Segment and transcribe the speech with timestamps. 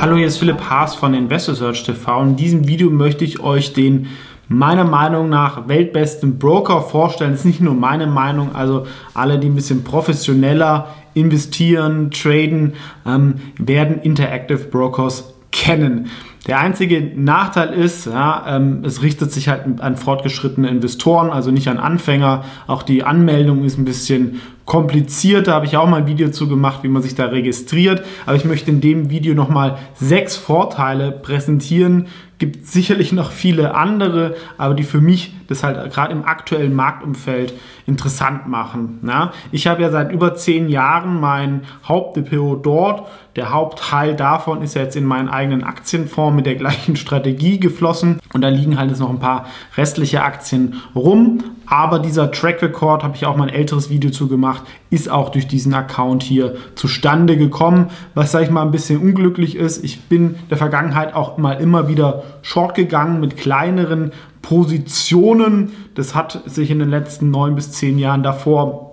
[0.00, 2.22] Hallo, hier ist Philipp Haas von InvestorSearch TV.
[2.22, 4.06] In diesem Video möchte ich euch den
[4.48, 7.32] meiner Meinung nach weltbesten Broker vorstellen.
[7.32, 12.72] Das ist nicht nur meine Meinung, also alle, die ein bisschen professioneller investieren, traden,
[13.04, 16.06] ähm, werden Interactive Brokers kennen.
[16.46, 21.68] Der einzige Nachteil ist, ja, ähm, es richtet sich halt an fortgeschrittene Investoren, also nicht
[21.68, 22.44] an Anfänger.
[22.66, 25.48] Auch die Anmeldung ist ein bisschen kompliziert.
[25.48, 28.02] Da habe ich auch mal ein Video zu gemacht, wie man sich da registriert.
[28.24, 32.06] Aber ich möchte in dem Video nochmal sechs Vorteile präsentieren.
[32.38, 37.52] Gibt sicherlich noch viele andere, aber die für mich das halt gerade im aktuellen Marktumfeld
[37.86, 39.00] interessant machen.
[39.06, 43.08] Ja, ich habe ja seit über zehn Jahren mein Hauptdepot dort.
[43.36, 48.18] Der Hauptteil davon ist jetzt in meinen eigenen Aktienfonds mit der gleichen Strategie geflossen.
[48.32, 51.38] Und da liegen halt jetzt noch ein paar restliche Aktien rum.
[51.66, 55.28] Aber dieser Track Record, habe ich auch mal ein älteres Video zu gemacht, ist auch
[55.28, 57.90] durch diesen Account hier zustande gekommen.
[58.14, 59.84] Was, sage ich mal, ein bisschen unglücklich ist.
[59.84, 64.10] Ich bin der Vergangenheit auch mal immer wieder short gegangen mit kleineren
[64.42, 65.72] Positionen.
[65.94, 68.90] Das hat sich in den letzten neun bis zehn Jahren davor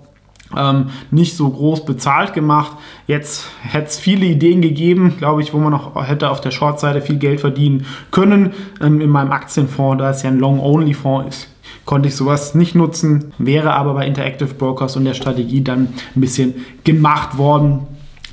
[0.56, 2.74] ähm, nicht so groß bezahlt gemacht.
[3.06, 7.02] Jetzt hätte es viele Ideen gegeben, glaube ich, wo man noch hätte auf der Short-Seite
[7.02, 8.54] viel Geld verdienen können.
[8.82, 11.48] Ähm, in meinem Aktienfonds, da es ja ein Long-Only-Fonds ist,
[11.86, 16.22] konnte ich sowas nicht nutzen, wäre aber bei Interactive Brokers und der Strategie dann ein
[16.22, 17.88] bisschen gemacht worden.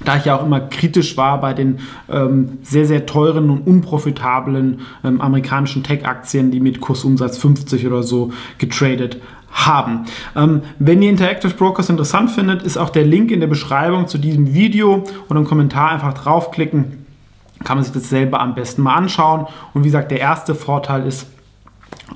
[0.04, 1.78] Da ich ja auch immer kritisch war bei den
[2.08, 8.32] ähm, sehr, sehr teuren und unprofitablen ähm, amerikanischen Tech-Aktien, die mit Kursumsatz 50 oder so
[8.58, 9.18] getradet
[9.52, 10.06] haben.
[10.34, 14.18] Ähm, wenn ihr Interactive Brokers interessant findet, ist auch der Link in der Beschreibung zu
[14.18, 17.04] diesem Video und im Kommentar einfach draufklicken.
[17.62, 19.46] Kann man sich das selber am besten mal anschauen.
[19.72, 21.26] Und wie gesagt, der erste Vorteil ist,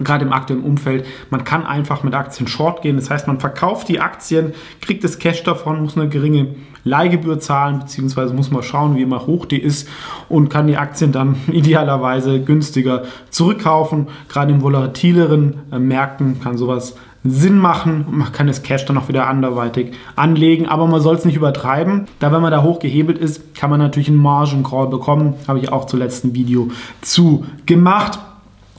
[0.00, 2.96] gerade im aktuellen Umfeld, man kann einfach mit Aktien short gehen.
[2.96, 7.80] Das heißt, man verkauft die Aktien, kriegt das Cash davon, muss eine geringe Leihgebühr zahlen,
[7.80, 9.88] beziehungsweise muss man schauen, wie immer hoch die ist
[10.28, 14.08] und kann die Aktien dann idealerweise günstiger zurückkaufen.
[14.28, 19.08] Gerade in volatileren äh, Märkten kann sowas Sinn machen man kann das Cash dann auch
[19.08, 22.06] wieder anderweitig anlegen, aber man soll es nicht übertreiben.
[22.20, 25.34] Da wenn man da hoch gehebelt ist, kann man natürlich einen Margin Call bekommen.
[25.48, 26.70] Habe ich auch zuletzt ein Video
[27.00, 28.20] zu gemacht.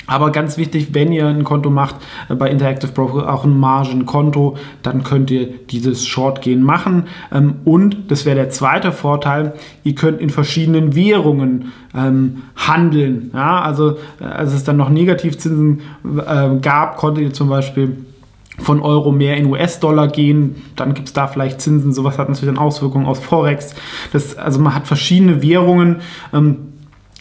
[0.10, 1.96] Aber ganz wichtig, wenn ihr ein Konto macht
[2.30, 7.04] äh, bei Interactive Broker, auch ein Margin-Konto, dann könnt ihr dieses Short-Gehen machen.
[7.32, 9.54] Ähm, und, das wäre der zweite Vorteil,
[9.84, 13.30] ihr könnt in verschiedenen Währungen ähm, handeln.
[13.34, 17.98] Ja, also äh, als es dann noch Negativzinsen äh, gab, konntet ihr zum Beispiel
[18.58, 22.54] von Euro mehr in US-Dollar gehen, dann gibt es da vielleicht Zinsen, sowas hat natürlich
[22.54, 23.74] dann Auswirkungen aus Forex.
[24.12, 25.98] Das, also man hat verschiedene Währungen.
[26.34, 26.58] Ähm,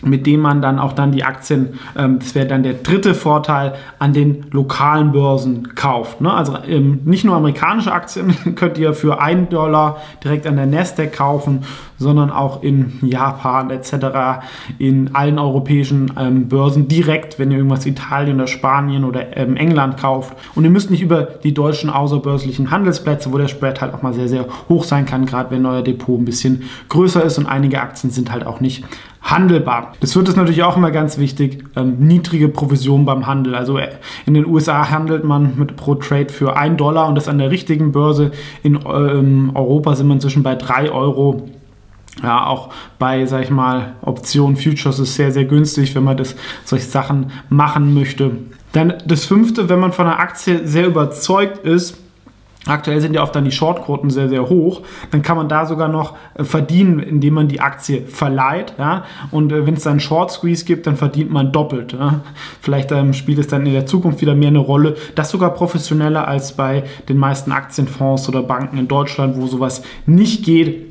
[0.03, 3.75] mit dem man dann auch dann die Aktien, ähm, das wäre dann der dritte Vorteil,
[3.99, 6.21] an den lokalen Börsen kauft.
[6.21, 6.33] Ne?
[6.33, 11.13] Also ähm, nicht nur amerikanische Aktien könnt ihr für 1 Dollar direkt an der Nasdaq
[11.13, 11.65] kaufen,
[11.99, 14.47] sondern auch in Japan etc.,
[14.79, 19.97] in allen europäischen ähm, Börsen direkt, wenn ihr irgendwas Italien oder Spanien oder ähm, England
[19.97, 20.37] kauft.
[20.55, 24.15] Und ihr müsst nicht über die deutschen außerbörslichen Handelsplätze, wo der Spread halt auch mal
[24.15, 27.81] sehr, sehr hoch sein kann, gerade wenn euer Depot ein bisschen größer ist und einige
[27.81, 28.85] Aktien sind halt auch nicht
[29.31, 29.93] handelbar.
[30.01, 33.55] Das wird es natürlich auch immer ganz wichtig, ähm, niedrige Provision beim Handel.
[33.55, 33.91] Also äh,
[34.27, 37.51] in den USA handelt man mit pro Trade für 1 Dollar und das an der
[37.51, 38.33] richtigen Börse.
[38.63, 41.49] In ähm, Europa sind wir inzwischen bei 3 Euro.
[42.23, 46.35] Ja, auch bei, sag ich mal, Optionen, Futures ist sehr, sehr günstig, wenn man das,
[46.65, 48.33] solche Sachen machen möchte.
[48.73, 51.97] Dann das fünfte, wenn man von einer Aktie sehr überzeugt ist,
[52.69, 54.83] Aktuell sind ja oft dann die Shortquoten sehr, sehr hoch.
[55.11, 58.75] Dann kann man da sogar noch äh, verdienen, indem man die Aktie verleiht.
[58.79, 59.05] Ja?
[59.31, 61.95] Und äh, wenn es dann Short Squeeze gibt, dann verdient man doppelt.
[61.95, 62.21] Ja?
[62.61, 64.97] Vielleicht ähm, spielt es dann in der Zukunft wieder mehr eine Rolle.
[65.15, 70.45] Das sogar professioneller als bei den meisten Aktienfonds oder Banken in Deutschland, wo sowas nicht
[70.45, 70.88] geht.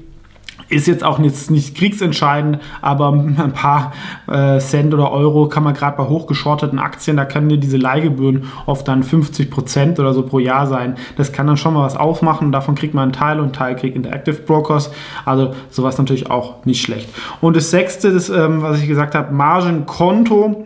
[0.70, 3.94] Ist jetzt auch nicht, nicht kriegsentscheidend, aber ein paar
[4.30, 8.46] äh, Cent oder Euro kann man gerade bei hochgeschorteten Aktien, da können dir diese Leihgebühren
[8.66, 10.96] oft dann 50 Prozent oder so pro Jahr sein.
[11.16, 12.52] Das kann dann schon mal was aufmachen.
[12.52, 14.92] Davon kriegt man einen Teil und einen Teil kriegt Interactive Brokers.
[15.24, 17.10] Also sowas natürlich auch nicht schlecht.
[17.40, 20.66] Und das sechste, das, ähm, was ich gesagt habe, Margenkonto.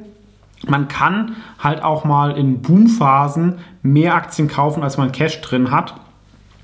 [0.67, 5.95] Man kann halt auch mal in Boomphasen mehr Aktien kaufen, als man Cash drin hat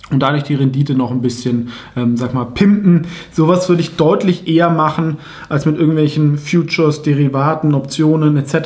[0.09, 3.07] und dadurch die Rendite noch ein bisschen, ähm, sag mal, pimpen.
[3.31, 5.17] Sowas würde ich deutlich eher machen,
[5.49, 8.55] als mit irgendwelchen Futures, Derivaten, Optionen etc.
[8.55, 8.59] Äh,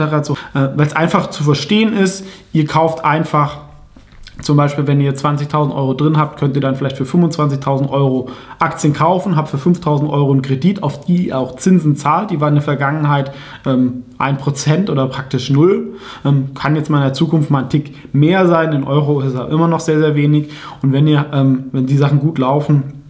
[0.54, 3.71] Weil es einfach zu verstehen ist, ihr kauft einfach
[4.42, 8.30] zum Beispiel, wenn ihr 20.000 Euro drin habt, könnt ihr dann vielleicht für 25.000 Euro
[8.60, 12.32] Aktien kaufen, habt für 5.000 Euro einen Kredit, auf die ihr auch Zinsen zahlt.
[12.32, 13.32] Die waren in der Vergangenheit
[13.66, 15.96] ähm, 1% oder praktisch null.
[16.26, 18.74] Ähm, kann jetzt mal in der Zukunft mal ein Tick mehr sein.
[18.74, 20.50] In Euro ist er immer noch sehr, sehr wenig.
[20.82, 23.01] Und wenn ihr, ähm, wenn die Sachen gut laufen,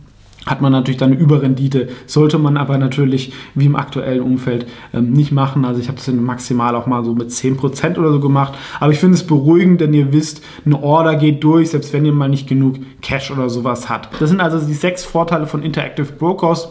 [0.46, 1.90] hat man natürlich dann eine Überrendite.
[2.08, 5.66] Sollte man aber natürlich, wie im aktuellen Umfeld, ähm, nicht machen.
[5.66, 8.54] Also ich habe es maximal auch mal so mit 10% oder so gemacht.
[8.80, 12.14] Aber ich finde es beruhigend, denn ihr wisst, eine Order geht durch, selbst wenn ihr
[12.14, 14.20] mal nicht genug Cash oder sowas habt.
[14.20, 16.70] Das sind also die sechs Vorteile von Interactive Brokers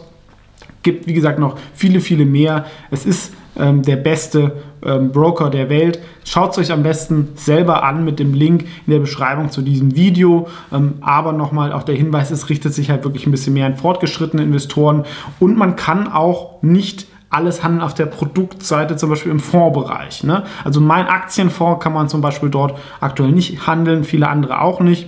[0.83, 2.65] gibt, wie gesagt, noch viele, viele mehr.
[2.91, 4.53] Es ist ähm, der beste
[4.85, 6.01] ähm, Broker der Welt.
[6.25, 9.95] Schaut es euch am besten selber an mit dem Link in der Beschreibung zu diesem
[9.95, 10.49] Video.
[10.73, 13.77] Ähm, aber nochmal auch der Hinweis, es richtet sich halt wirklich ein bisschen mehr an
[13.77, 15.05] fortgeschrittene Investoren
[15.39, 20.25] und man kann auch nicht alles handeln auf der Produktseite, zum Beispiel im Fondsbereich.
[20.25, 20.43] Ne?
[20.65, 25.07] Also mein Aktienfonds kann man zum Beispiel dort aktuell nicht handeln, viele andere auch nicht.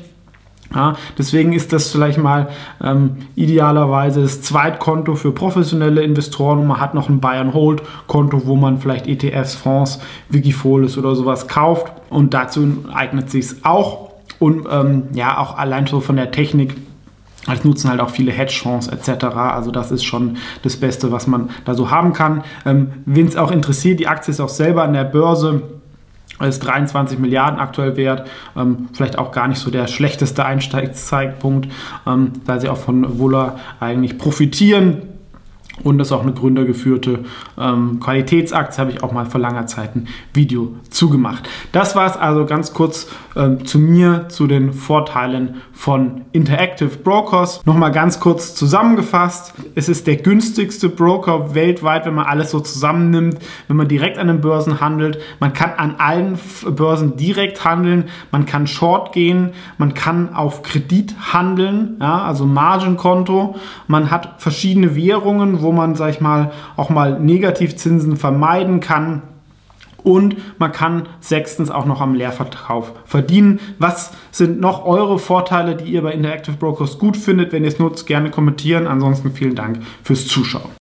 [0.74, 2.48] Ja, deswegen ist das vielleicht mal
[2.82, 8.78] ähm, idealerweise das Zweitkonto für professionelle Investoren und man hat noch ein Buy-and-Hold-Konto, wo man
[8.78, 15.04] vielleicht ETFs, Fonds, Wikifolio oder sowas kauft und dazu eignet sich es auch und ähm,
[15.12, 16.75] ja, auch allein so von der Technik
[17.46, 19.25] das nutzen halt auch viele Hedgefonds etc.
[19.34, 22.44] Also das ist schon das Beste, was man da so haben kann.
[22.64, 25.62] Ähm, Wen es auch interessiert, die Aktie ist auch selber an der Börse
[26.48, 28.28] ist 23 Milliarden aktuell wert.
[28.56, 31.68] Ähm, vielleicht auch gar nicht so der schlechteste Einsteigszeitpunkt,
[32.06, 35.12] ähm, da sie auch von Wuller eigentlich profitieren.
[35.82, 37.20] Und das ist auch eine gründergeführte
[37.58, 41.48] ähm, Qualitätsaktie, habe ich auch mal vor langer Zeit ein Video zugemacht.
[41.72, 47.62] Das war es also ganz kurz ähm, zu mir, zu den Vorteilen von Interactive Brokers.
[47.64, 49.54] Nochmal ganz kurz zusammengefasst.
[49.74, 54.28] Es ist der günstigste Broker weltweit, wenn man alles so zusammennimmt, wenn man direkt an
[54.28, 55.18] den Börsen handelt.
[55.40, 56.38] Man kann an allen
[56.70, 58.04] Börsen direkt handeln.
[58.30, 59.52] Man kann Short gehen.
[59.78, 63.56] Man kann auf Kredit handeln, ja, also Margenkonto.
[63.86, 69.23] Man hat verschiedene Währungen, wo man, sag ich mal, auch mal Negativzinsen vermeiden kann.
[70.05, 73.61] Und man kann sechstens auch noch am Leerverkauf verdienen.
[73.79, 77.53] Was sind noch eure Vorteile, die ihr bei Interactive Brokers gut findet?
[77.53, 78.87] Wenn ihr es nutzt, gerne kommentieren.
[78.87, 80.70] Ansonsten vielen Dank fürs Zuschauen.